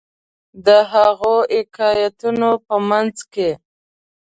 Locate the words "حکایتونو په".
1.55-2.75